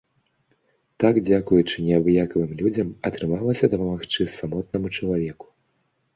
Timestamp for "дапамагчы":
3.75-4.29